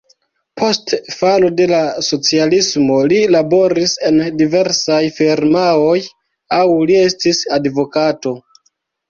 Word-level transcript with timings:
Post 0.59 0.93
falo 1.17 1.51
de 1.59 1.67
la 1.71 1.81
socialismo 2.07 2.95
li 3.11 3.19
laboris 3.35 3.93
en 4.09 4.17
diversaj 4.41 5.03
firmaoj, 5.19 5.95
aŭ 6.59 6.65
li 6.73 6.99
estis 7.05 7.45
advokato. 7.61 8.37